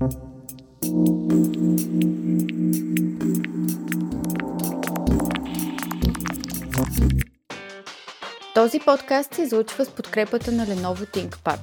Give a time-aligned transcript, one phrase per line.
[0.00, 0.08] Този
[8.86, 11.60] подкаст се излучва с подкрепата на Lenovo ThinkPad.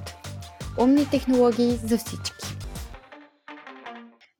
[0.80, 2.46] Умни технологии за всички.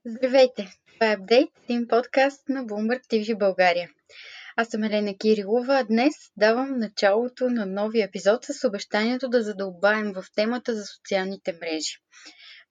[0.07, 0.69] Здравейте!
[0.95, 3.91] Това е Апдейт, един подкаст на Bloomberg TV България.
[4.57, 10.13] Аз съм Елена Кирилова, а днес давам началото на новия епизод с обещанието да задълбаем
[10.13, 11.97] в темата за социалните мрежи.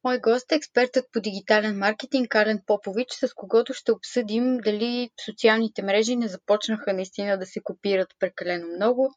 [0.03, 5.83] Мой гост е експертът по дигитален маркетинг Карен Попович, с когото ще обсъдим дали социалните
[5.83, 9.09] мрежи не започнаха наистина да се копират прекалено много,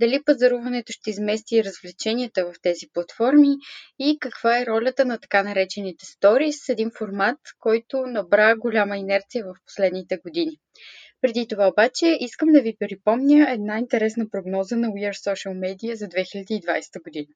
[0.00, 3.48] дали пазаруването ще измести развлеченията в тези платформи
[3.98, 9.54] и каква е ролята на така наречените сторис, един формат, който набра голяма инерция в
[9.66, 10.58] последните години.
[11.20, 15.94] Преди това обаче искам да ви припомня една интересна прогноза на We Are Social Media
[15.94, 17.26] за 2020 година.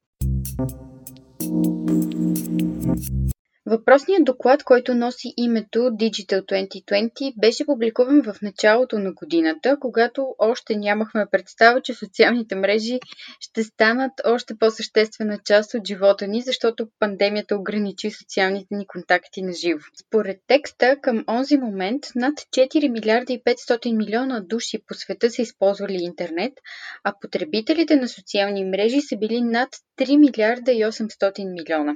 [3.66, 10.76] Въпросният доклад, който носи името Digital 2020, беше публикуван в началото на годината, когато още
[10.76, 13.00] нямахме представа, че социалните мрежи
[13.40, 19.52] ще станат още по-съществена част от живота ни, защото пандемията ограничи социалните ни контакти на
[19.52, 19.80] живо.
[20.06, 25.42] Според текста, към онзи момент над 4 милиарда и 500 милиона души по света са
[25.42, 26.52] използвали интернет,
[27.04, 31.94] а потребителите на социални мрежи са били над 3 милиарда и 800 милиона.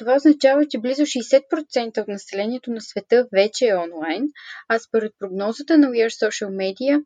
[0.00, 4.28] Това означава, че близо 60% от населението на света вече е онлайн,
[4.68, 7.04] а според прогнозата на We Are Social Media,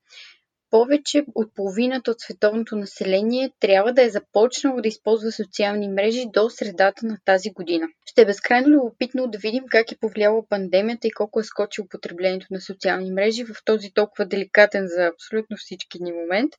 [0.74, 6.50] повече от половината от световното население трябва да е започнало да използва социални мрежи до
[6.50, 7.86] средата на тази година.
[8.06, 12.46] Ще е безкрайно любопитно да видим как е повлияла пандемията и колко е скочило потреблението
[12.50, 16.52] на социални мрежи в този толкова деликатен за абсолютно всички ни момент.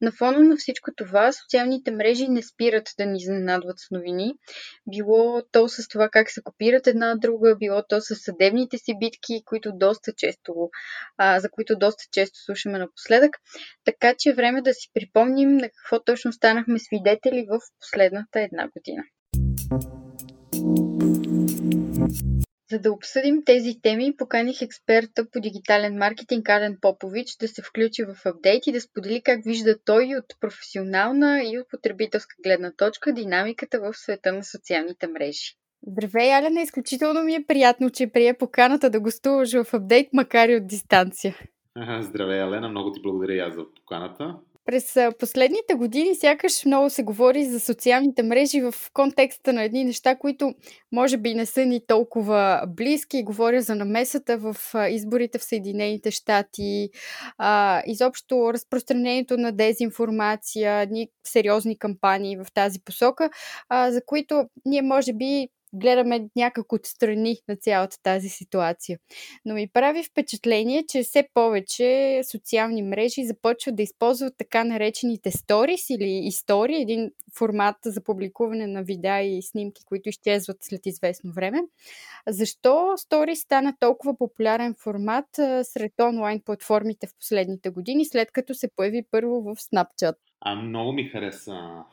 [0.00, 4.34] На фона на всичко това, социалните мрежи не спират да ни изненадват с новини.
[4.90, 9.42] Било то с това как се копират една друга, било то с съдебните си битки,
[9.44, 10.70] които доста често,
[11.16, 13.36] а, за които доста често слушаме напоследък.
[13.84, 18.68] Така че е време да си припомним на какво точно станахме свидетели в последната една
[18.76, 19.02] година.
[22.72, 28.04] За да обсъдим тези теми, поканих експерта по дигитален маркетинг Ален Попович да се включи
[28.04, 33.12] в апдейт и да сподели как вижда той от професионална и от потребителска гледна точка
[33.12, 35.54] динамиката в света на социалните мрежи.
[35.86, 36.62] Здравей, Алена!
[36.62, 41.36] Изключително ми е приятно, че прие поканата да гостуваш в апдейт, макар и от дистанция.
[42.00, 42.68] Здравей, Алена.
[42.68, 44.36] Много ти благодаря и аз за поканата.
[44.64, 50.16] През последните години сякаш много се говори за социалните мрежи в контекста на едни неща,
[50.16, 50.54] които
[50.92, 53.22] може би не са ни толкова близки.
[53.22, 54.56] Говоря за намесата в
[54.90, 56.90] изборите в Съединените щати,
[57.86, 63.30] изобщо разпространението на дезинформация, едни сериозни кампании в тази посока,
[63.88, 68.98] за които ние може би гледаме някак отстрани на цялата тази ситуация.
[69.44, 75.90] Но ми прави впечатление, че все повече социални мрежи започват да използват така наречените сторис
[75.90, 81.58] или истории, един формат за публикуване на видеа и снимки, които изчезват след известно време.
[82.28, 85.26] Защо сторис стана толкова популярен формат
[85.62, 90.14] сред онлайн платформите в последните години, след като се появи първо в Snapchat?
[90.40, 91.84] А много ми хареса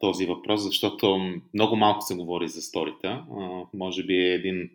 [0.00, 1.18] този въпрос, защото
[1.54, 3.24] много малко се говори за сторита.
[3.74, 4.70] Може би е един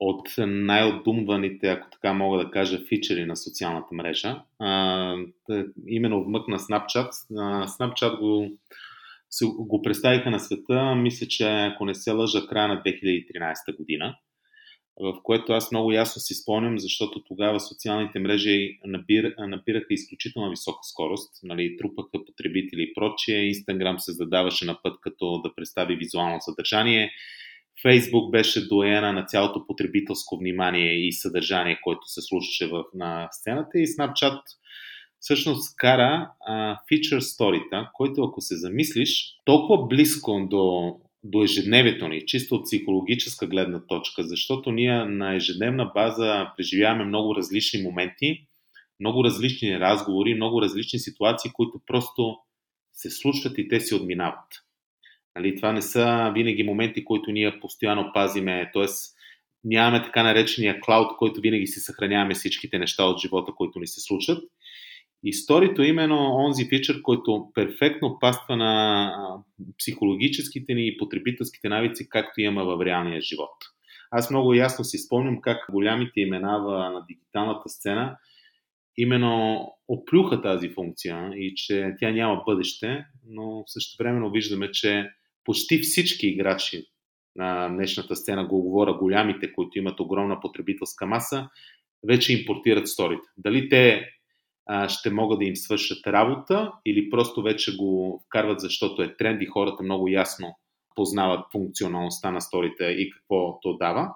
[0.00, 4.42] от най-отдумваните, ако така мога да кажа, фичери на социалната мрежа.
[5.88, 7.10] именно вмъкна Snapchat.
[7.66, 8.50] Snapchat го,
[9.58, 14.16] го представиха на света, мисля, че ако не се лъжа, края на 2013 година
[15.00, 20.78] в което аз много ясно си спомням, защото тогава социалните мрежи набир, набираха изключително висока
[20.82, 26.40] скорост, нали, трупаха потребители и прочие, Инстаграм се задаваше на път като да представи визуално
[26.40, 27.10] съдържание,
[27.82, 33.78] Фейсбук беше доена на цялото потребителско внимание и съдържание, което се слушаше в, на сцената.
[33.78, 34.40] И Snapchat
[35.20, 40.94] всъщност кара а, feature story който ако се замислиш, толкова близко до
[41.30, 47.34] до ежедневието ни, чисто от психологическа гледна точка, защото ние на ежедневна база преживяваме много
[47.34, 48.46] различни моменти,
[49.00, 52.38] много различни разговори, много различни ситуации, които просто
[52.92, 54.48] се случват и те си отминават.
[55.36, 58.86] Нали, това не са винаги моменти, които ние постоянно пазиме, т.е.
[59.64, 64.00] нямаме така наречения клауд, който винаги си съхраняваме всичките неща от живота, които ни се
[65.32, 65.62] случват.
[65.66, 69.12] Историто е именно онзи фичър, който перфектно паства на
[69.78, 73.54] психологическите ни и потребителските навици, както има в реалния живот.
[74.10, 76.58] Аз много ясно си спомням как голямите имена
[76.92, 78.16] на дигиталната сцена
[78.98, 85.10] именно оплюха тази функция и че тя няма бъдеще, но също виждаме, че
[85.44, 86.84] почти всички играчи
[87.36, 91.48] на днешната сцена, го говоря голямите, които имат огромна потребителска маса,
[92.08, 93.28] вече импортират сторите.
[93.36, 94.08] Дали те
[94.88, 99.46] ще могат да им свършат работа или просто вече го вкарват, защото е тренд и
[99.46, 100.54] хората много ясно
[100.94, 104.14] познават функционалността на сторите и какво то дава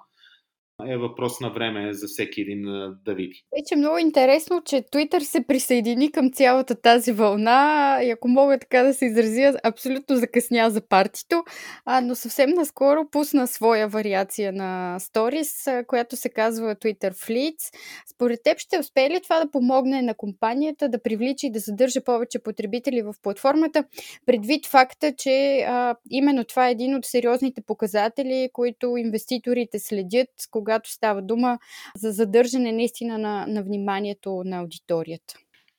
[0.87, 2.61] е въпрос на време за всеки един
[3.05, 3.43] да види.
[3.59, 8.83] Вече много интересно, че Twitter се присъедини към цялата тази вълна и ако мога така
[8.83, 11.43] да се изразя, абсолютно закъсня за партито,
[11.85, 17.75] а, но съвсем наскоро пусна своя вариация на Stories, която се казва Twitter Fleets.
[18.13, 22.03] Според теб ще успее ли това да помогне на компанията да привлича и да задържа
[22.03, 23.83] повече потребители в платформата,
[24.25, 30.70] предвид факта, че а, именно това е един от сериозните показатели, които инвеститорите следят, кога
[30.71, 31.57] когато става дума
[31.95, 35.33] за задържане наистина на, на вниманието на аудиторията?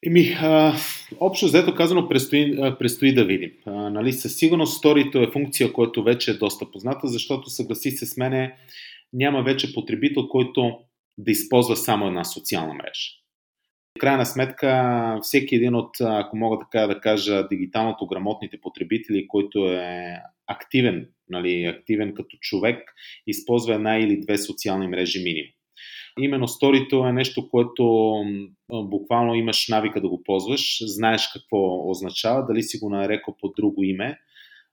[0.06, 0.74] Еми, а,
[1.20, 3.50] общо взето казано, предстои, предстои да видим.
[3.66, 8.06] А, нали, със сигурност сторито е функция, която вече е доста позната, защото съгласи се
[8.06, 8.56] с мене,
[9.12, 10.78] няма вече потребител, който
[11.18, 13.10] да използва само една социална мрежа.
[13.98, 19.58] В крайна сметка, всеки един от, ако мога така да кажа, дигиталното грамотните потребители, който
[19.68, 20.16] е
[20.46, 22.78] активен, нали, активен като човек,
[23.26, 25.50] използва една или две социални мрежи минимум.
[26.20, 28.14] Именно сторито е нещо, което
[28.70, 33.84] буквално имаш навика да го ползваш, знаеш какво означава, дали си го нарекал по друго
[33.84, 34.18] име,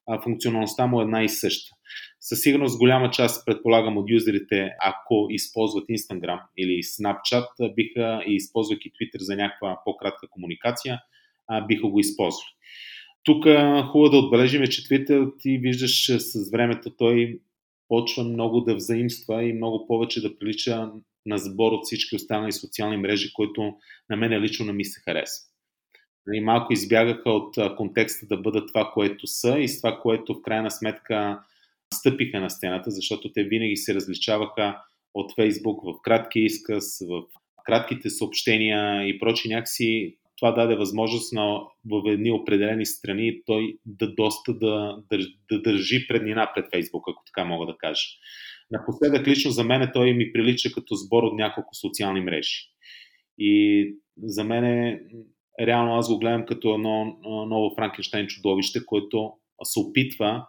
[0.07, 1.75] а функционалността му е една и съща.
[2.19, 8.91] Със сигурност голяма част, предполагам, от юзерите, ако използват Instagram или Snapchat, биха и използвайки
[8.91, 10.99] Twitter за някаква по-кратка комуникация,
[11.67, 12.49] биха го използвали.
[13.23, 13.43] Тук
[13.91, 17.39] хубаво да отбележим, че Twitter ти виждаш с времето той
[17.87, 20.91] почва много да взаимства и много повече да прилича
[21.25, 23.73] на сбор от всички останали социални мрежи, които
[24.09, 25.45] на мен лично не ми се харесва.
[26.27, 30.33] И нали, малко избягаха от контекста да бъдат това, което са и с това, което
[30.33, 31.39] в крайна сметка
[31.93, 34.81] стъпиха на стената, защото те винаги се различаваха
[35.13, 37.23] от Фейсбук в кратки изказ, в
[37.65, 44.15] кратките съобщения и прочи някакси това даде възможност на в едни определени страни той да
[44.15, 45.17] доста да, да,
[45.51, 48.03] да държи преднина пред Фейсбук, ако така мога да кажа.
[48.71, 52.69] Напоследък лично за мен той ми прилича като сбор от няколко социални мрежи.
[53.37, 53.85] И
[54.23, 55.01] за мен е,
[55.61, 59.33] реално аз го гледам като едно ново Франкенштайн чудовище, което
[59.63, 60.45] се опитва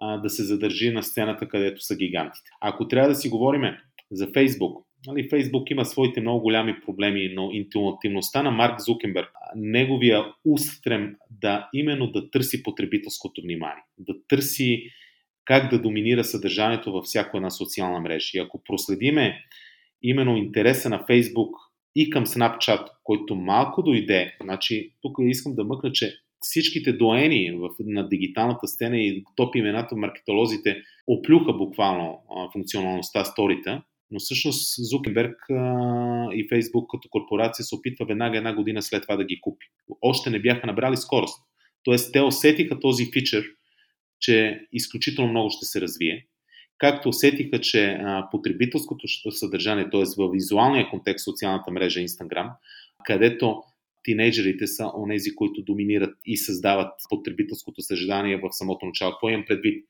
[0.00, 2.50] а, да се задържи на сцената, където са гигантите.
[2.60, 3.80] Ако трябва да си говориме
[4.12, 10.24] за Фейсбук, Нали, Фейсбук има своите много голями проблеми, но интуитивността на Марк Зукенберг, неговия
[10.44, 14.90] устрем да именно да търси потребителското внимание, да търси
[15.44, 18.30] как да доминира съдържанието във всяка една социална мрежа.
[18.34, 19.42] И ако проследиме
[20.02, 21.56] именно интереса на Фейсбук
[21.96, 27.68] и към Snapchat, който малко дойде, значи тук искам да мъкна, че всичките доени в,
[27.80, 33.80] на дигиталната сцена и топ имената маркетолозите оплюха буквално а, функционалността сторите,
[34.14, 35.36] но всъщност Зукенберг
[36.32, 39.66] и Фейсбук като корпорация се опитва веднага една година след това да ги купи.
[40.02, 41.42] Още не бяха набрали скорост.
[41.82, 43.44] Тоест те усетиха този фичър,
[44.20, 46.26] че изключително много ще се развие.
[46.78, 47.98] Както усетиха, че
[48.30, 50.02] потребителското съдържание, т.е.
[50.18, 52.50] в визуалния контекст социалната мрежа Instagram,
[53.04, 53.62] където
[54.04, 59.12] тинейджерите са онези, които доминират и създават потребителското съжаление в самото начало.
[59.12, 59.84] Какво имам предвид?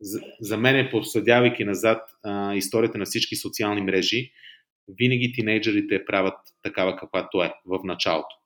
[0.00, 4.32] За, за мен, е, проследявайки назад а, историята на всички социални мрежи,
[4.88, 8.36] винаги тинейджерите правят такава каквато е в началото.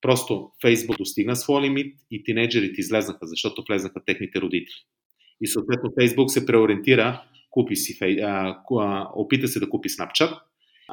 [0.00, 4.74] Просто Фейсбук достигна своя лимит и тинейджерите излезнаха, защото влезнаха техните родители.
[5.40, 10.40] И съответно Фейсбук се преориентира, купи си, а, опита се да купи Snapchat,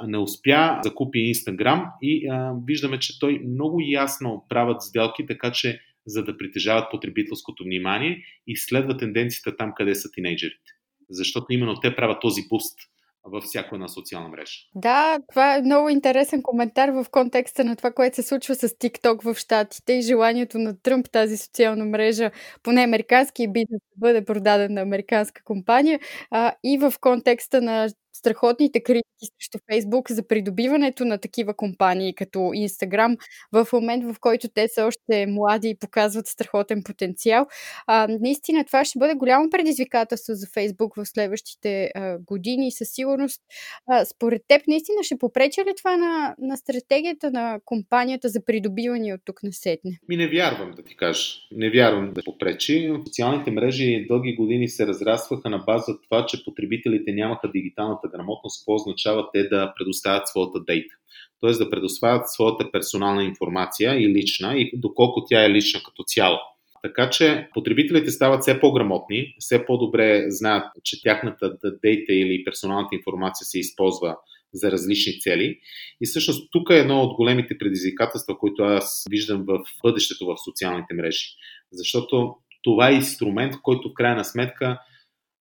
[0.08, 5.52] не успя да купи Instagram и а, виждаме, че той много ясно правят сделки, така
[5.52, 10.72] че за да притежават потребителското внимание и следва тенденцията там, къде са тинейджерите.
[11.10, 12.80] Защото именно те правят този буст
[13.24, 14.54] във всяка една социална мрежа.
[14.76, 19.34] Да, това е много интересен коментар в контекста на това, което се случва с TikTok
[19.34, 22.32] в Штатите и желанието на Тръмп тази социална мрежа,
[22.64, 26.00] поне американски бизнес, да бъде продаден на американска компания
[26.32, 32.52] а, и в контекста на страхотните критики срещу Фейсбук за придобиването на такива компании като
[32.54, 33.18] Инстаграм
[33.52, 37.46] в момент, в който те са още млади и показват страхотен потенциал.
[37.88, 43.42] А, наистина това ще бъде голямо предизвикателство за Фейсбук в следващите а, години със сигурност.
[43.88, 49.14] А, според теб наистина ще попреча ли това на, на стратегията на компанията за придобиване
[49.14, 50.00] от тук на сетне?
[50.10, 51.30] Ми не вярвам да ти кажа.
[51.52, 52.92] Не вярвам да попречи.
[53.06, 58.62] Социалните мрежи дълги години се разрастваха на база това, че потребителите нямаха дигитална дигиталната грамотност,
[58.62, 60.96] какво означава те да предоставят своята дейта.
[61.42, 61.52] Т.е.
[61.52, 66.38] да предоставят своята персонална информация и лична, и доколко тя е лична като цяло.
[66.84, 73.46] Така че потребителите стават все по-грамотни, все по-добре знаят, че тяхната дейта или персоналната информация
[73.46, 74.18] се използва
[74.54, 75.60] за различни цели.
[76.02, 80.94] И всъщност тук е едно от големите предизвикателства, които аз виждам в бъдещето в социалните
[80.94, 81.26] мрежи.
[81.72, 84.80] Защото това е инструмент, който в крайна сметка,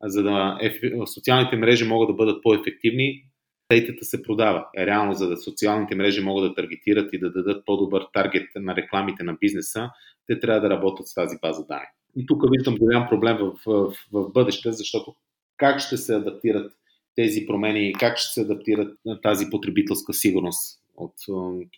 [0.04, 0.60] за да
[1.06, 3.24] социалните мрежи могат да бъдат по-ефективни,
[3.72, 4.66] дейтата се продава.
[4.78, 8.76] Е, реално, за да социалните мрежи могат да таргетират и да дадат по-добър таргет на
[8.76, 9.90] рекламите на бизнеса,
[10.28, 11.88] те трябва да работят с тази база данни.
[12.18, 15.16] И тук виждам голям проблем в, в, в бъдеще, защото
[15.58, 16.72] как ще се адаптират
[17.16, 21.14] тези промени как ще се адаптират на тази потребителска сигурност от,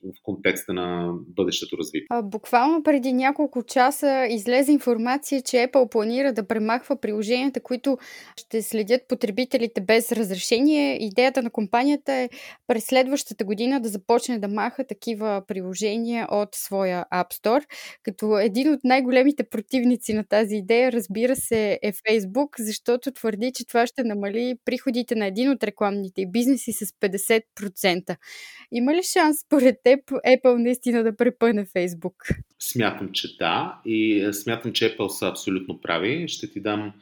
[0.03, 2.07] в контекста на бъдещето развитие.
[2.23, 7.97] Буквално преди няколко часа излезе информация, че Apple планира да премахва приложенията, които
[8.37, 10.97] ще следят потребителите без разрешение.
[11.05, 12.29] Идеята на компанията е
[12.67, 17.63] през следващата година да започне да маха такива приложения от своя App Store,
[18.03, 23.67] като един от най-големите противници на тази идея, разбира се, е Facebook, защото твърди, че
[23.67, 28.15] това ще намали приходите на един от рекламните бизнеси с 50%.
[28.71, 32.37] Има ли шанс, според теб, Apple наистина да препъне Facebook?
[32.59, 33.81] Смятам, че да.
[33.85, 36.27] И смятам, че Apple са абсолютно прави.
[36.27, 36.93] Ще ти дам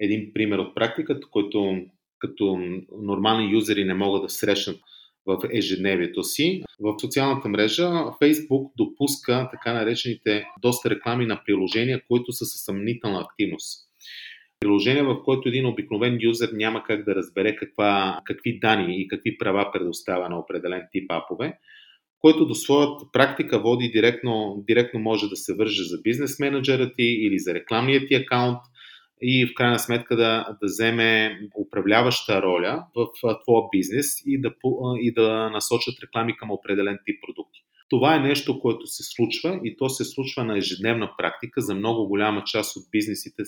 [0.00, 1.76] един пример от практиката, който
[2.18, 2.58] като
[3.02, 4.80] нормални юзери не могат да срещнат
[5.26, 6.62] в ежедневието си.
[6.80, 13.20] В социалната мрежа Facebook допуска така наречените доста реклами на приложения, които са със съмнителна
[13.20, 13.91] активност
[14.62, 19.38] приложение, в което един обикновен юзер няма как да разбере каква, какви данни и какви
[19.38, 21.58] права предоставя на определен тип апове,
[22.18, 27.02] който до своята практика води директно, директно може да се върже за бизнес менеджера ти
[27.02, 28.58] или за рекламния ти акаунт
[29.22, 33.06] и в крайна сметка да, да вземе управляваща роля в
[33.42, 34.52] твоя бизнес и да,
[35.00, 37.60] и да насочат реклами към определен тип продукти.
[37.88, 42.08] Това е нещо, което се случва и то се случва на ежедневна практика за много
[42.08, 43.42] голяма част от бизнесите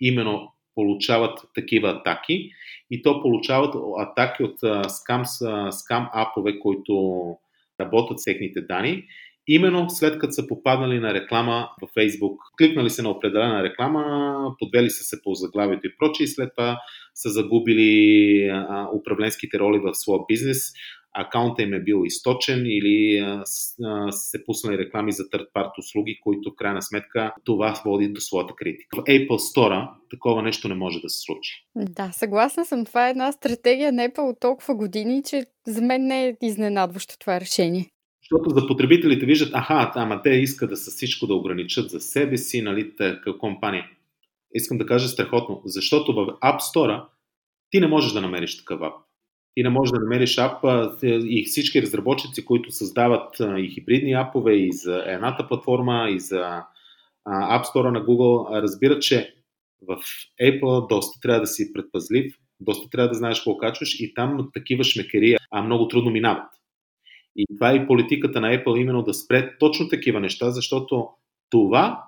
[0.00, 2.50] именно получават такива атаки
[2.90, 4.58] и то получават атаки от
[4.90, 5.22] скам,
[5.70, 7.24] скам апове, които
[7.80, 9.04] работят с техните данни,
[9.48, 12.36] именно след като са попаднали на реклама във Facebook.
[12.58, 16.80] Кликнали се на определена реклама, подвели са се по заглавието и прочее и след това
[17.14, 18.50] са загубили
[18.94, 20.72] управленските роли в своя бизнес,
[21.14, 23.44] акаунта им е бил източен или а,
[23.84, 28.20] а, се пуснали реклами за third party услуги, които в крайна сметка това води до
[28.20, 28.96] своята критика.
[28.96, 31.66] В Apple Store такова нещо не може да се случи.
[31.76, 32.84] Да, съгласна съм.
[32.84, 37.18] Това е една стратегия на Apple от толкова години, че за мен не е изненадващо
[37.18, 37.86] това решение.
[38.22, 42.36] Защото за потребителите виждат, аха, ама те искат да са всичко да ограничат за себе
[42.36, 43.90] си, нали, така компания.
[44.54, 47.04] Искам да кажа страхотно, защото в App Store
[47.70, 48.94] ти не можеш да намериш такъв ап
[49.54, 50.64] ти не можеш да намериш ап
[51.02, 56.62] и всички разработчици, които създават и хибридни апове и за едната платформа, и за
[57.28, 59.34] App Store на Google, разбират, че
[59.82, 59.98] в
[60.42, 64.84] Apple доста трябва да си предпазлив, доста трябва да знаеш какво качваш и там такива
[64.84, 66.50] шмекерия а много трудно минават.
[67.36, 71.08] И това е и политиката на Apple именно да спре точно такива неща, защото
[71.50, 72.04] това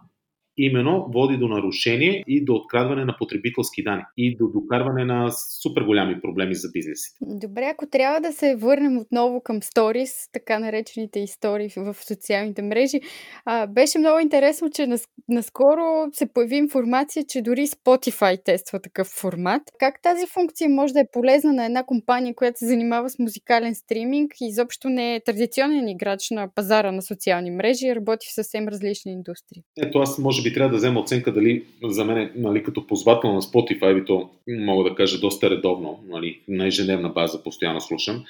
[0.59, 5.31] именно води до нарушение и до открадване на потребителски данни и до докарване на
[5.63, 7.19] супер голями проблеми за бизнесите.
[7.21, 13.01] Добре, ако трябва да се върнем отново към сторис, така наречените истории в социалните мрежи,
[13.45, 19.07] а, беше много интересно, че нас, наскоро се появи информация, че дори Spotify тества такъв
[19.07, 19.63] формат.
[19.79, 23.75] Как тази функция може да е полезна на една компания, която се занимава с музикален
[23.75, 28.69] стриминг и изобщо не е традиционен играч на пазара на социални мрежи, работи в съвсем
[28.69, 29.63] различни индустрии?
[29.79, 33.43] Ето аз може би трябва да взема оценка дали за мен, нали, като ползвател на
[33.43, 38.25] Spotify, то мога да кажа доста редовно, нали, на ежедневна база постоянно слушам.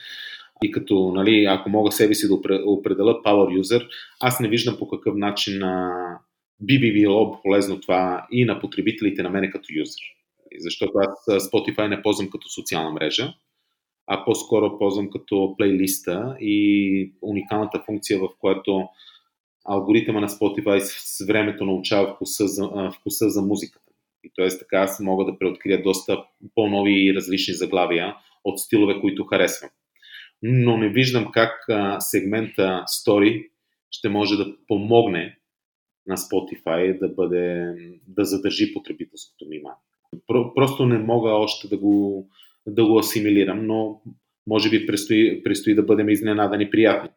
[0.65, 3.89] И като, нали, ако мога себе си да определя power user,
[4.21, 6.19] аз не виждам по какъв начин а,
[6.61, 10.01] би би било полезно това и на потребителите на мене като юзер.
[10.59, 13.35] Защото аз Spotify не ползвам като социална мрежа,
[14.07, 18.89] а по-скоро ползвам като плейлиста и уникалната функция, в която
[19.69, 23.93] алгоритъма на Spotify с времето научава вкуса за, вкуса за музиката.
[24.25, 24.59] И т.е.
[24.59, 29.71] така аз мога да преоткрия доста по-нови и различни заглавия от стилове, които харесвам.
[30.43, 31.53] Но не виждам как
[31.99, 33.49] сегмента Story
[33.91, 35.39] ще може да помогне
[36.07, 37.75] на Spotify да, бъде,
[38.07, 39.79] да задържи потребителското внимание.
[40.27, 42.29] Про, просто не мога още да го,
[42.67, 44.01] да го асимилирам, но
[44.47, 47.11] може би предстои, предстои да бъдем изненадани приятни.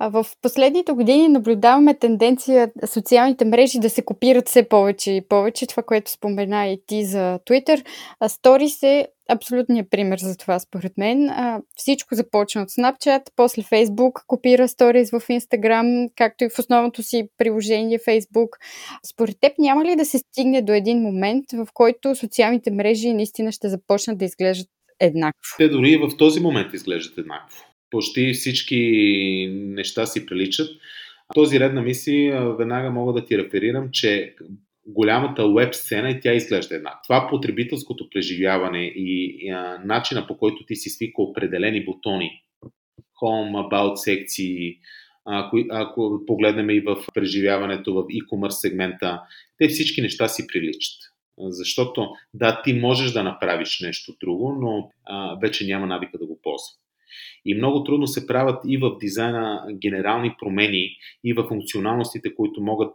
[0.00, 5.66] В последните години наблюдаваме тенденция социалните мрежи да се копират все повече и повече.
[5.66, 7.86] Това, което спомена и ти за Twitter.
[8.22, 11.30] Stories е абсолютният пример за това, според мен.
[11.76, 17.28] Всичко започна от Snapchat, после Facebook, копира Stories в Instagram, както и в основното си
[17.38, 18.48] приложение Facebook.
[19.12, 23.52] Според теб няма ли да се стигне до един момент, в който социалните мрежи наистина
[23.52, 24.68] ще започнат да изглеждат
[25.00, 25.40] еднакво?
[25.58, 27.71] Те дори в този момент изглеждат еднакво.
[27.92, 28.78] Почти всички
[29.52, 30.68] неща си приличат.
[31.34, 34.34] този ред на мисли веднага мога да ти реферирам, че
[34.86, 37.00] голямата веб сцена и тя изглежда една.
[37.04, 42.42] Това потребителското преживяване и а, начина по който ти си свика определени бутони,
[43.22, 44.78] home, about секции,
[45.24, 49.20] ако, ако погледнем и в преживяването в e-commerce сегмента,
[49.58, 50.98] те всички неща си приличат.
[51.38, 56.38] Защото да, ти можеш да направиш нещо друго, но а, вече няма навика да го
[56.42, 56.81] ползва.
[57.44, 62.94] И много трудно се правят и в дизайна генерални промени, и в функционалностите, които могат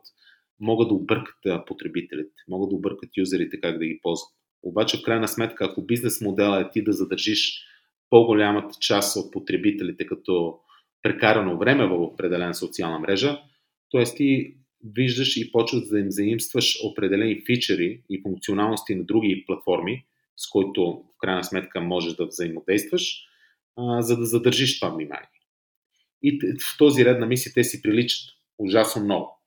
[0.60, 4.30] могат да объркат потребителите, могат да объркат юзерите как да ги ползват.
[4.64, 7.64] Обаче, в крайна сметка, ако бизнес модела е ти да задържиш
[8.10, 10.60] по-голямата част от потребителите като
[11.04, 13.42] прекарано време в определена социална мрежа,
[13.92, 14.04] т.е.
[14.04, 14.56] ти
[14.96, 20.06] виждаш и почваш да им заимстваш определени фичери и функционалности на други платформи,
[20.38, 23.27] с които в крайна сметка можеш да взаимодействаш,
[23.78, 25.30] а, за да задържиш това внимание.
[26.24, 28.30] И в този ред на мисли те си приличат
[28.60, 29.38] ужасно много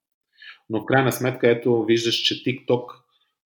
[0.71, 2.85] но в крайна сметка ето виждаш, че TikTok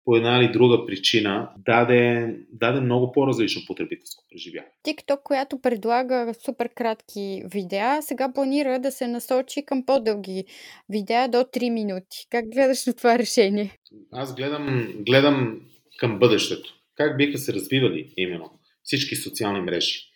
[0.06, 4.72] по една или друга причина даде, даде много по-различно потребителско преживяване.
[4.86, 10.46] TikTok, която предлага супер кратки видеа, сега планира да се насочи към по-дълги
[10.90, 12.28] видеа до 3 минути.
[12.30, 13.78] Как гледаш на това решение?
[14.12, 15.62] Аз гледам, гледам
[16.00, 16.74] към бъдещето.
[16.96, 18.52] Как биха се развивали именно
[18.84, 20.13] всички социални мрежи.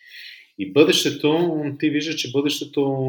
[0.58, 3.08] И бъдещето, ти виждаш, че бъдещето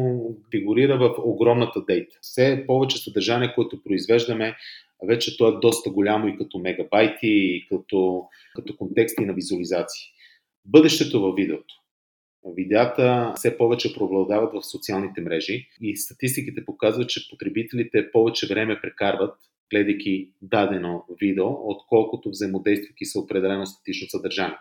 [0.50, 2.18] фигурира в огромната дейта.
[2.22, 4.56] Все повече съдържание, което произвеждаме,
[5.08, 10.06] вече то е доста голямо и като мегабайти, и като, като контексти на визуализации.
[10.64, 11.74] Бъдещето във видеото.
[12.56, 19.34] Видеята все повече преобладават в социалните мрежи и статистиките показват, че потребителите повече време прекарват
[19.70, 24.56] гледайки дадено видео, отколкото взаимодействайки с определено статично съдържание.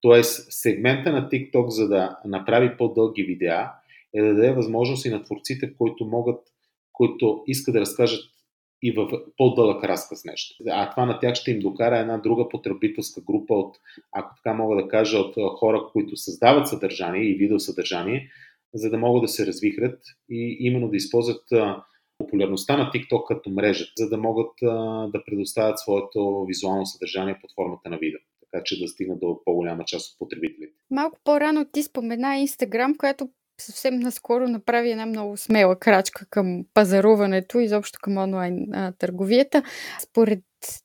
[0.00, 3.70] Тоест, сегмента на TikTok, за да направи по-дълги видеа,
[4.14, 6.40] е да даде възможност и на творците, които могат,
[6.92, 8.24] които искат да разкажат
[8.82, 10.64] и в по-дълъг разказ нещо.
[10.70, 13.76] А това на тях ще им докара една друга потребителска група от,
[14.12, 18.30] ако така мога да кажа, от хора, които създават съдържание и видеосъдържание,
[18.74, 19.98] за да могат да се развихрят
[20.30, 21.44] и именно да използват
[22.18, 24.52] популярността на TikTok като мрежа, за да могат
[25.12, 28.20] да предоставят своето визуално съдържание под формата на видео
[28.52, 30.72] така че да стигна до по-голяма част от потребителите.
[30.90, 33.28] Малко по-рано ти спомена Инстаграм, която
[33.60, 39.62] съвсем наскоро направи една много смела крачка към пазаруването, изобщо към онлайн а, търговията.
[40.02, 40.40] Според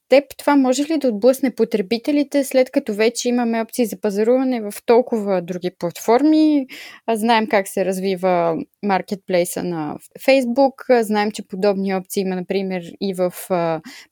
[0.09, 4.73] теб това може ли да отблъсне потребителите, след като вече имаме опции за пазаруване в
[4.85, 6.67] толкова други платформи?
[7.13, 13.33] Знаем как се развива маркетплейса на Facebook, знаем, че подобни опции има, например, и в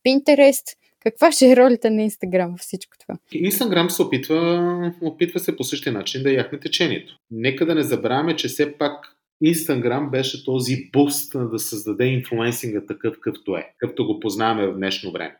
[0.08, 0.76] Pinterest.
[1.04, 3.16] Каква ще е ролята на Инстаграм във всичко това?
[3.32, 7.18] Инстаграм се опитва, опитва се по същия начин да яхне течението.
[7.32, 13.14] Нека да не забравяме, че все пак Инстаграм беше този буст да създаде инфлуенсинга такъв
[13.14, 15.38] какъвто е, какъвто го познаваме в днешно време.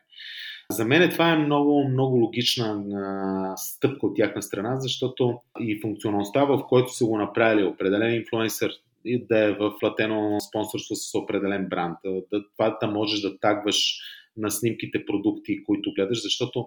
[0.70, 2.84] За мен това е много, много логична
[3.56, 8.72] стъпка от тяхна страна, защото и функционалността, в който са го направили определен инфлуенсър,
[9.04, 13.98] да е в платено спонсорство с определен бранд, да, това да можеш да тагваш
[14.36, 16.66] на снимките продукти, които гледаш, защото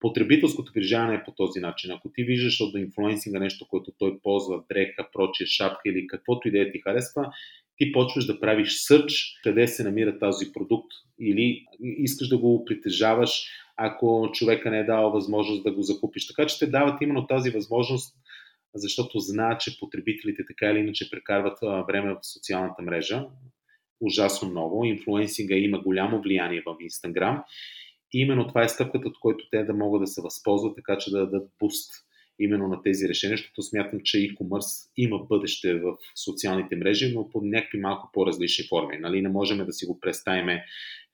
[0.00, 1.90] потребителското преживяване е по този начин.
[1.90, 6.50] Ако ти виждаш от инфлуенсинга нещо, което той ползва, дреха, прочие, шапка или каквото и
[6.50, 7.32] да ти харесва,
[7.76, 13.30] ти почваш да правиш сърч къде се намира този продукт или искаш да го притежаваш,
[13.76, 16.26] ако човека не е дал възможност да го закупиш.
[16.26, 18.14] Така че те дават именно тази възможност,
[18.74, 23.26] защото знаят, че потребителите така или иначе прекарват време в социалната мрежа
[24.00, 24.84] ужасно много.
[24.84, 27.42] Инфлуенсинга има голямо влияние в Инстаграм.
[28.12, 31.10] И именно това е стъпката, от който те да могат да се възползват, така че
[31.10, 31.90] да дадат буст
[32.38, 37.44] именно на тези решения, защото смятам, че e-commerce има бъдеще в социалните мрежи, но под
[37.44, 38.98] някакви малко по-различни форми.
[38.98, 39.22] Нали?
[39.22, 40.58] Не можем да си го представим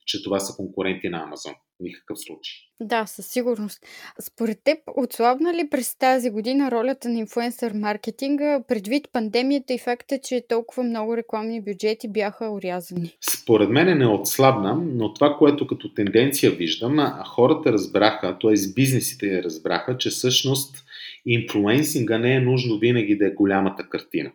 [0.06, 1.54] че това са конкуренти на Амазон.
[1.80, 2.54] Никакъв случай.
[2.80, 3.86] Да, със сигурност.
[4.20, 10.18] Според теб, отслабна ли през тази година ролята на инфуенсър маркетинга, предвид пандемията и факта,
[10.24, 13.16] че толкова много рекламни бюджети бяха урязани?
[13.20, 18.72] Според мен не отслабна, но това, което като тенденция виждам, хората разбраха, т.е.
[18.74, 20.84] бизнесите разбраха, че всъщност
[21.26, 24.32] инфлуенсинга не е нужно винаги да е голямата картина.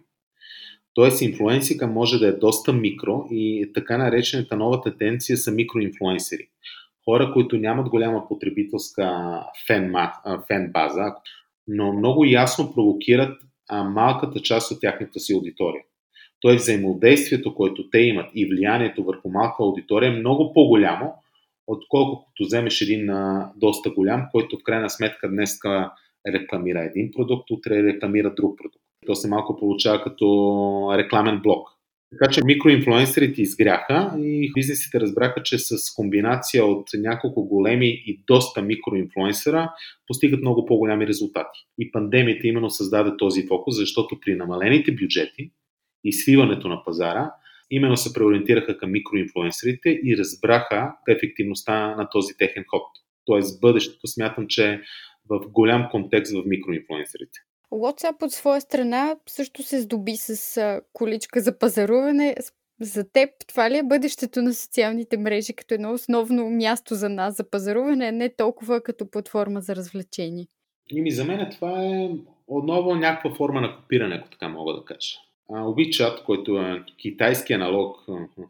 [0.99, 6.47] Тоест, инфлуенсика може да е доста микро и така наречената нова тенденция са микроинфлуенсери.
[7.05, 9.33] Хора, които нямат голяма потребителска
[9.67, 9.95] фен,
[10.47, 11.15] фен база,
[11.67, 15.83] но много ясно провокират малката част от тяхната си аудитория.
[16.41, 21.13] Тоест взаимодействието, което те имат и влиянието върху малка аудитория е много по-голямо,
[21.67, 25.59] отколкото вземеш един а, доста голям, който в крайна сметка днес
[26.27, 28.88] рекламира един продукт, утре рекламира друг продукт.
[29.05, 30.25] То се малко получава като
[30.97, 31.67] рекламен блок.
[32.11, 38.61] Така че микроинфлуенсерите изгряха и бизнесите разбраха, че с комбинация от няколко големи и доста
[38.61, 39.73] микроинфлуенсера
[40.07, 41.59] постигат много по-голями резултати.
[41.77, 45.51] И пандемията именно създаде този фокус, защото при намалените бюджети
[46.03, 47.31] и свиването на пазара,
[47.71, 52.83] именно се преориентираха към микроинфлуенсерите и разбраха ефективността на този техен ход.
[53.25, 54.81] Тоест, бъдещето смятам, че
[55.29, 57.39] в голям контекст в микроинфлуенсерите.
[57.71, 62.35] WhatsApp от своя страна също се здоби с количка за пазаруване.
[62.81, 67.37] За теб това ли е бъдещето на социалните мрежи като едно основно място за нас
[67.37, 70.47] за пазаруване, а не толкова като платформа за развлечение?
[70.89, 72.09] Ими за мен това е
[72.47, 75.15] отново някаква форма на копиране, ако така мога да кажа.
[75.49, 77.97] WeChat, който е китайски аналог,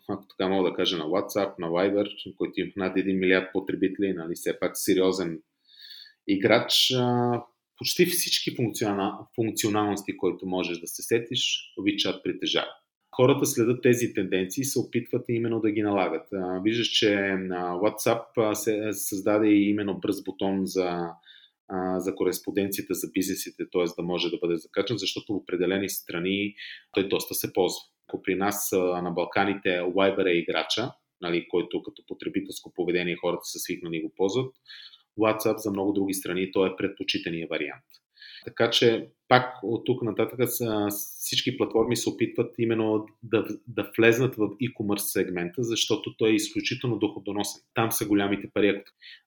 [0.09, 4.13] ако така мога да кажа, на WhatsApp, на Viber, който има над 1 милиард потребители,
[4.13, 5.39] нали, все пак сериозен
[6.27, 6.93] играч,
[7.79, 8.55] почти всички
[9.35, 12.67] функционалности, които можеш да се сетиш, WeChat притежава.
[13.15, 16.27] Хората следят тези тенденции и се опитват именно да ги налагат.
[16.63, 17.07] Виждаш, че
[17.53, 21.09] WhatsApp се създаде и именно бърз бутон за,
[21.97, 23.83] за кореспонденцията за бизнесите, т.е.
[23.97, 26.55] да може да бъде закачан, защото в определени страни
[26.91, 27.81] той доста се ползва.
[28.07, 33.59] Ако при нас на Балканите Viber е играча, нали, който като потребителско поведение хората са
[33.59, 34.53] свикнали и го ползват,
[35.19, 37.83] WhatsApp за много други страни той е предпочитания вариант.
[38.45, 40.39] Така че пак от тук нататък
[40.89, 46.99] всички платформи се опитват именно да, да влезнат в e-commerce сегмента, защото той е изключително
[46.99, 47.61] доходоносен.
[47.73, 48.83] Там са голямите пари,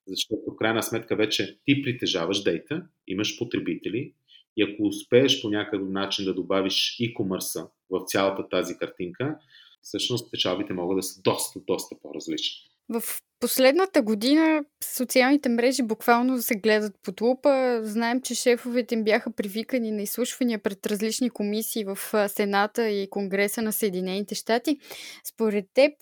[0.06, 4.12] защото в крайна сметка вече ти притежаваш дейта, имаш потребители
[4.56, 9.38] и ако успееш по някакъв начин да добавиш e-commerce в цялата тази картинка,
[9.82, 12.70] всъщност печалбите могат да са доста, доста по-различни.
[12.88, 13.02] В
[13.42, 17.80] последната година социалните мрежи буквално се гледат под лупа.
[17.82, 23.62] Знаем, че шефовете им бяха привикани на изслушвания пред различни комисии в Сената и Конгреса
[23.62, 24.78] на Съединените щати.
[25.24, 25.92] Според теб,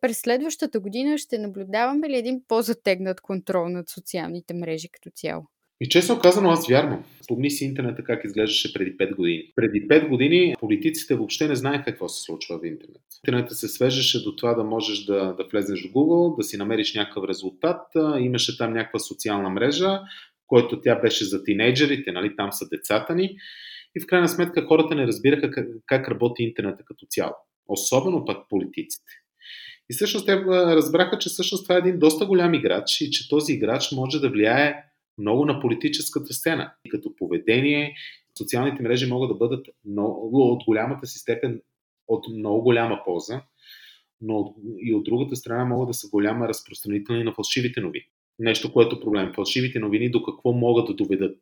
[0.00, 5.46] през следващата година ще наблюдаваме ли един по-затегнат контрол над социалните мрежи като цяло?
[5.80, 7.04] И честно казано, аз вярвам.
[7.22, 9.52] Спомни си интернета как изглеждаше преди 5 години.
[9.56, 13.02] Преди 5 години политиците въобще не знаеха какво се случва в интернет.
[13.26, 16.94] Интернетът се свежеше до това да можеш да, да влезеш в Google, да си намериш
[16.94, 17.80] някакъв резултат.
[18.18, 20.00] Имаше там някаква социална мрежа,
[20.46, 22.36] който тя беше за тинейджерите, нали?
[22.36, 23.36] там са децата ни.
[23.96, 27.34] И в крайна сметка хората не разбираха как, как работи интернета като цяло.
[27.68, 29.12] Особено пък политиците.
[29.90, 33.52] И всъщност те разбраха, че всъщност това е един доста голям играч и че този
[33.52, 34.89] играч може да влияе
[35.20, 36.72] много на политическата сцена.
[36.84, 37.94] И като поведение,
[38.38, 41.60] социалните мрежи могат да бъдат много, от голямата си степен
[42.08, 43.42] от много голяма полза,
[44.20, 48.04] но и от другата страна могат да са голяма разпространители на фалшивите новини.
[48.38, 49.32] Нещо, което е проблем.
[49.34, 51.38] Фалшивите новини до какво могат да доведат.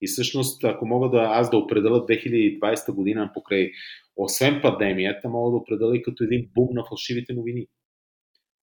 [0.00, 3.70] И всъщност, ако мога да аз да определя 2020 година покрай,
[4.16, 7.66] освен пандемията, мога да определя и като един бум на фалшивите новини.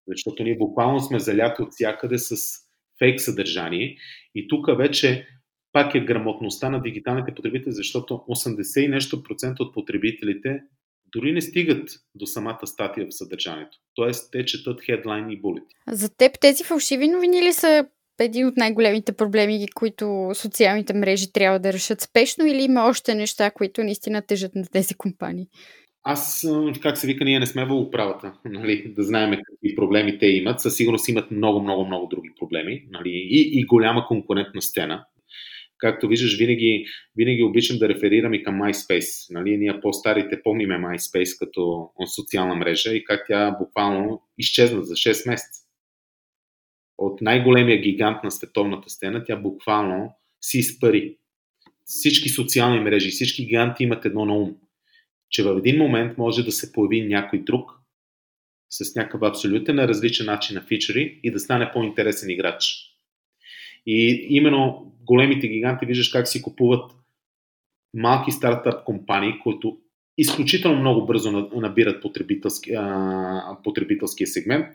[0.08, 2.36] Защото ние буквално сме заляти от всякъде с
[3.02, 3.96] фейк съдържание.
[4.34, 5.26] И тук вече
[5.72, 10.60] пак е грамотността на дигиталните потребители, защото 80 и нещо процента от потребителите
[11.12, 13.78] дори не стигат до самата статия в съдържанието.
[13.94, 15.74] Тоест, те четат хедлайн и булети.
[15.88, 17.86] За теб тези фалшиви новини ли са
[18.20, 23.50] един от най-големите проблеми, които социалните мрежи трябва да решат спешно или има още неща,
[23.50, 25.46] които наистина тежат на тези компании?
[26.04, 26.46] Аз,
[26.82, 30.60] как се вика, ние не сме в управата, нали, да знаем какви проблеми те имат.
[30.60, 35.06] Със сигурност имат много, много, много други проблеми нали, и, и голяма конкурентна стена.
[35.78, 36.86] Както виждаш, винаги,
[37.16, 39.34] винаги обичам да реферирам и към MySpace.
[39.34, 45.28] Нали, ние по-старите помниме MySpace като социална мрежа и как тя буквално изчезна за 6
[45.28, 45.62] месеца.
[46.98, 50.10] От най-големия гигант на световната стена, тя буквално
[50.40, 51.16] си изпари.
[51.84, 54.56] Всички социални мрежи, всички гиганти имат едно на ум–
[55.32, 57.70] че в един момент може да се появи някой друг
[58.70, 62.88] с някакъв абсолютен различен начин на фичери и да стане по-интересен играч.
[63.86, 66.90] И именно големите гиганти виждаш как си купуват
[67.94, 69.78] малки стартап компании, които
[70.18, 74.66] изключително много бързо набират потребителски, а, потребителския сегмент.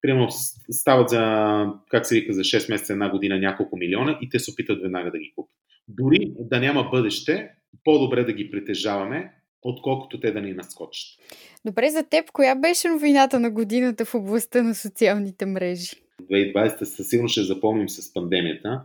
[0.00, 0.28] Примерно
[0.70, 4.50] стават за, как се вика, за 6 месеца, една година няколко милиона и те се
[4.50, 5.56] опитат веднага да ги купят.
[5.88, 7.48] Дори да няма бъдеще,
[7.84, 11.20] по-добре да ги притежаваме, отколкото те да ни наскочат.
[11.64, 15.96] Добре, за теб, коя беше новината на годината в областта на социалните мрежи?
[16.22, 18.82] 2020 със сигурно ще запомним с пандемията,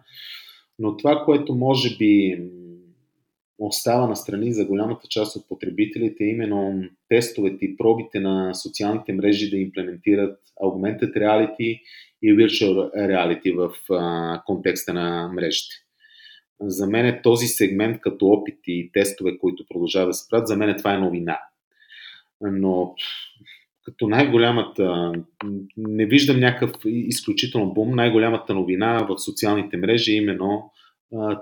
[0.80, 2.42] но това, което може би
[3.60, 9.50] остава на страни за голямата част от потребителите именно тестовете и пробите на социалните мрежи
[9.50, 11.82] да имплементират augmented reality
[12.22, 15.76] и virtual reality в а, контекста на мрежите.
[16.62, 20.56] За мен е този сегмент като опити и тестове, които продължават да се правят, за
[20.56, 21.40] мен това е новина.
[22.42, 22.96] Но
[23.84, 25.12] като най-голямата,
[25.78, 30.72] не виждам някакъв изключително бум, най-голямата новина в социалните мрежи е именно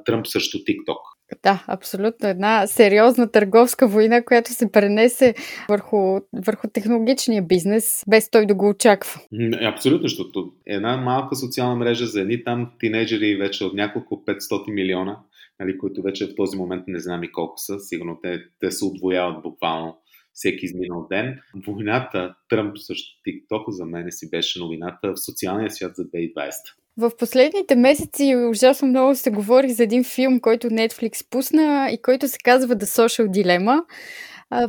[0.05, 1.14] Тръмп срещу TikTok.
[1.43, 2.29] Да, абсолютно.
[2.29, 5.35] Една сериозна търговска война, която се пренесе
[5.69, 9.21] върху, върху технологичния бизнес, без той да го очаква.
[9.61, 15.19] Абсолютно, защото една малка социална мрежа за едни там тинейджери вече от няколко 500 милиона,
[15.59, 18.85] нали, които вече в този момент не знам и колко са, сигурно те, те се
[18.85, 19.97] отвояват буквално
[20.33, 21.39] всеки изминал ден.
[21.67, 26.51] Войната Тръмп също TikTok за мен си беше новината в социалния свят за 2020.
[26.97, 32.27] В последните месеци ужасно много се говори за един филм, който Netflix пусна и който
[32.27, 33.83] се казва The Social Dilemma.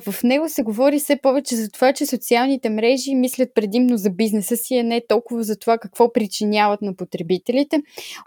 [0.06, 4.56] В него се говори все повече за това, че социалните мрежи мислят предимно за бизнеса
[4.56, 7.80] си, а не толкова за това какво причиняват на потребителите.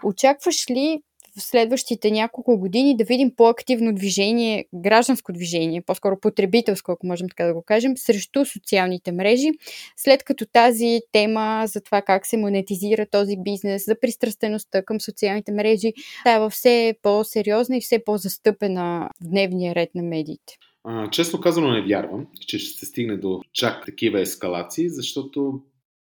[0.04, 1.00] Очакваш ли
[1.36, 7.44] в следващите няколко години да видим по-активно движение, гражданско движение, по-скоро потребителско, ако можем така
[7.44, 9.50] да го кажем, срещу социалните мрежи,
[9.96, 15.52] след като тази тема за това как се монетизира този бизнес, за пристрастеността към социалните
[15.52, 20.56] мрежи, става все по-сериозна и все по-застъпена в дневния ред на медиите.
[20.84, 25.60] А, честно казано не вярвам, че ще се стигне до чак такива ескалации, защото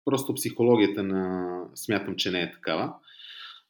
[0.04, 2.94] просто психологията на смятам, че не е такава.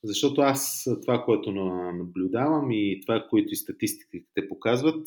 [0.05, 1.53] Защото аз това, което
[1.93, 5.07] наблюдавам и това, което и статистиките показват,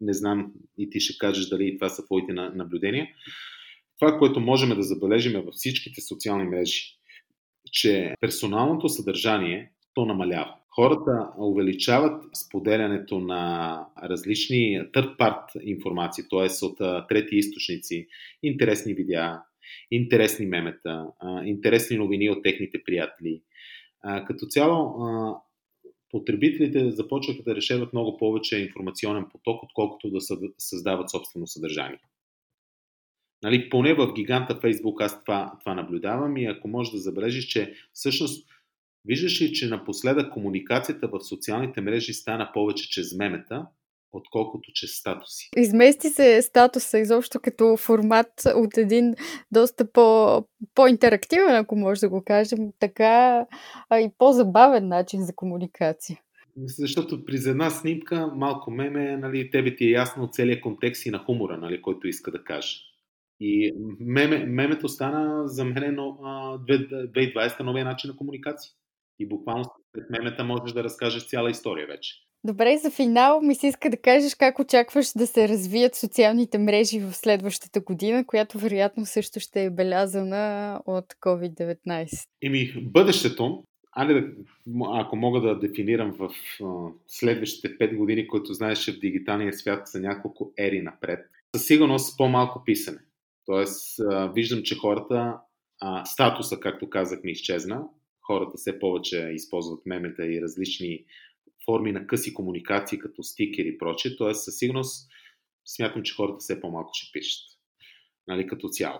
[0.00, 3.08] не знам и ти ще кажеш дали това са твоите наблюдения,
[3.98, 6.82] това, което можем да забележим във всичките социални мрежи,
[7.72, 10.54] че персоналното съдържание то намалява.
[10.74, 16.64] Хората увеличават споделянето на различни third part информации, т.е.
[16.66, 18.06] от трети източници,
[18.42, 19.40] интересни видеа,
[19.90, 21.06] интересни мемета,
[21.44, 23.42] интересни новини от техните приятели,
[24.26, 24.96] като цяло,
[26.10, 30.20] потребителите започваха да решават много повече информационен поток, отколкото да
[30.58, 32.00] създават собствено съдържание.
[33.42, 37.74] Нали, поне в гиганта Facebook аз това, това наблюдавам и ако можеш да забележиш, че
[37.92, 38.48] всъщност
[39.04, 43.66] виждаш ли, че напоследък комуникацията в социалните мрежи стана повече чрез мемета,
[44.12, 45.48] отколкото че статуси.
[45.56, 49.14] Измести се статуса изобщо като формат от един
[49.52, 50.38] доста по,
[50.74, 53.46] по-интерактивен, ако може да го кажем, така
[53.88, 56.20] а и по-забавен начин за комуникация.
[56.56, 61.18] Защото при една снимка малко меме, нали, тебе ти е ясно целият контекст и на
[61.18, 62.76] хумора, нали, който иска да каже.
[63.40, 68.72] И меме, мемето стана за мен 2020 новия начин на комуникация.
[69.18, 72.14] И буквално след мемета можеш да разкажеш цяла история вече.
[72.44, 77.00] Добре, за финал ми се иска да кажеш как очакваш да се развият социалните мрежи
[77.00, 82.08] в следващата година, която вероятно също ще е белязана от COVID-19.
[82.42, 84.34] Ими, бъдещето, али,
[84.92, 86.30] ако мога да дефинирам в
[87.06, 91.20] следващите 5 години, които знаеш, че в дигиталния свят са няколко ери напред,
[91.56, 92.98] със сигурност по-малко писане.
[93.46, 94.00] Тоест,
[94.34, 95.38] виждам, че хората,
[96.04, 97.82] статуса, както казах, ми изчезна.
[98.26, 101.04] Хората все повече използват мемета и различни
[101.70, 104.16] форми на къси комуникации, като стикери и прочее.
[104.16, 104.34] Т.е.
[104.34, 105.10] със сигурност
[105.66, 107.42] смятам, че хората все по-малко ще пишат.
[108.28, 108.98] Нали, като цяло.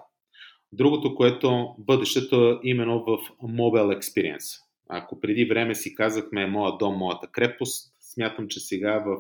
[0.72, 4.61] Другото, което бъдещето е именно в Mobile Experience.
[4.88, 9.16] Ако преди време си казахме моя дом, моята крепост, смятам, че сега в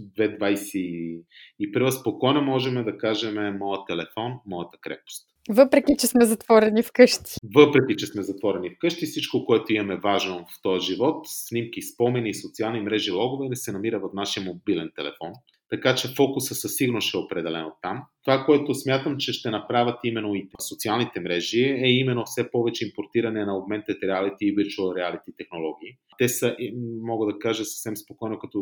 [0.00, 5.33] 2021 спокойно можем да кажем моят телефон, моята крепост.
[5.48, 7.32] Въпреки, че сме затворени вкъщи.
[7.54, 12.80] Въпреки, че сме затворени вкъщи, всичко, което имаме важно в този живот, снимки, спомени, социални
[12.80, 15.32] мрежи, логове, не се намира в нашия мобилен телефон.
[15.70, 18.02] Така че фокуса със сигурност ще е определен от там.
[18.24, 23.44] Това, което смятам, че ще направят именно и социалните мрежи, е именно все повече импортиране
[23.44, 25.96] на augmented reality и virtual reality технологии.
[26.18, 26.56] Те са,
[27.02, 28.58] мога да кажа съвсем спокойно, като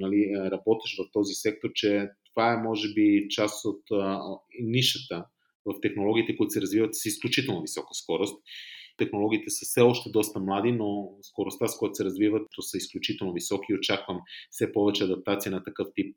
[0.00, 4.20] нали, работиш в този сектор, че това е може би част от а,
[4.60, 5.24] нишата,
[5.74, 8.42] в технологиите, които се развиват с изключително висока скорост.
[8.96, 13.66] Технологиите са все още доста млади, но скоростта, с която се развиват, са изключително високи
[13.70, 16.16] и очаквам все повече адаптация на такъв тип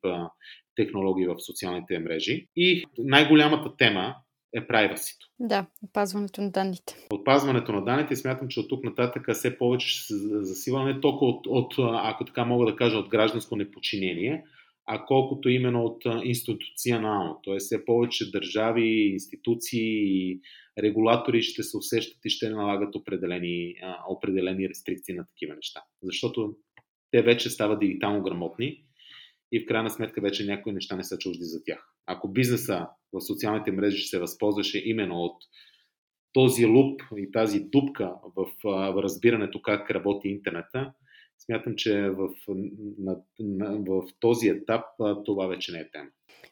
[0.76, 2.48] технологии в социалните мрежи.
[2.56, 4.16] И най-голямата тема
[4.54, 5.16] е privacy.
[5.40, 6.96] Да, опазването на данните.
[7.14, 11.32] Опазването на данните смятам, че от тук нататък все повече ще се засила не толкова
[11.32, 14.44] от, от, ако така мога да кажа, от гражданско непочинение,
[14.86, 17.40] а колкото именно от институционално.
[17.44, 17.58] Т.е.
[17.58, 20.42] все повече държави, институции и
[20.80, 23.76] регулатори ще се усещат и ще налагат определени,
[24.10, 25.82] определени рестрикции на такива неща.
[26.04, 26.56] Защото
[27.12, 28.84] те вече стават дигитално грамотни
[29.52, 31.88] и в крайна сметка вече някои неща не са чужди за тях.
[32.06, 35.44] Ако бизнеса в социалните мрежи се възползваше именно от
[36.34, 40.94] този луп и тази дупка в, в разбирането как работи интернета,
[41.46, 42.30] смятам, че в,
[42.98, 44.86] на, на, в този етап
[45.26, 46.10] това вече не е тема.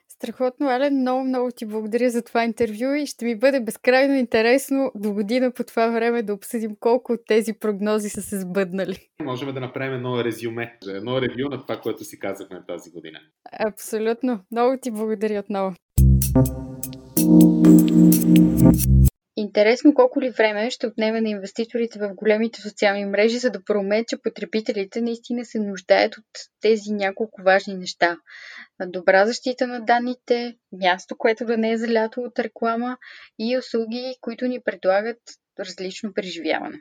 [0.10, 1.00] Страхотно, Ален.
[1.00, 5.52] Много, много ти благодаря за това интервю и ще ми бъде безкрайно интересно до година
[5.52, 9.10] по това време да обсъдим колко от тези прогнози са се сбъднали.
[9.24, 13.20] Можем да направим едно резюме, едно ревю на това, което си казахме тази година.
[13.60, 14.40] Абсолютно.
[14.52, 15.76] Много ти благодаря отново.
[19.40, 24.08] Интересно колко ли време ще отнеме на инвеститорите в големите социални мрежи, за да проумеят,
[24.08, 26.26] че потребителите наистина се нуждаят от
[26.62, 28.18] тези няколко важни неща.
[28.86, 32.98] Добра защита на данните, място, което да не е залято от реклама
[33.40, 35.22] и услуги, които ни предлагат
[35.60, 36.78] различно преживяване.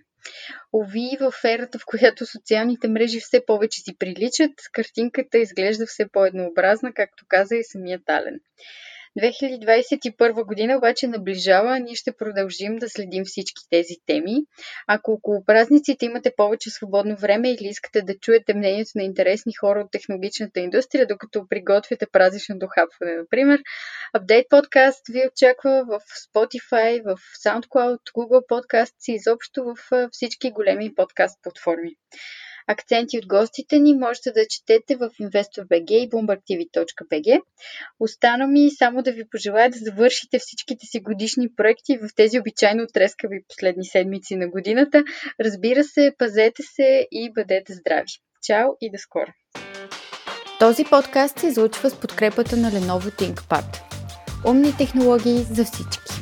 [0.72, 6.92] Ови, в ерата, в която социалните мрежи все повече си приличат, картинката изглежда все по-еднообразна,
[6.92, 8.40] както каза и самият Ален.
[9.18, 14.36] 2021 година обаче наближава, ние ще продължим да следим всички тези теми.
[14.86, 19.80] Ако около празниците имате повече свободно време или искате да чуете мнението на интересни хора
[19.80, 23.62] от технологичната индустрия, докато приготвяте празнично дохапване, например,
[24.16, 26.00] Update Podcast ви очаква в
[26.34, 31.90] Spotify, в SoundCloud, Google Podcasts и изобщо в всички големи подкаст платформи
[32.68, 37.40] акценти от гостите ни можете да четете в InvestorBG и BloombergTV.bg.
[38.00, 42.86] Остана ми само да ви пожелая да завършите всичките си годишни проекти в тези обичайно
[42.94, 45.04] трескави последни седмици на годината.
[45.40, 48.08] Разбира се, пазете се и бъдете здрави.
[48.42, 49.32] Чао и до скоро!
[50.58, 53.64] Този подкаст се излучва с подкрепата на Lenovo ThinkPad.
[54.46, 56.17] Умни технологии за всички.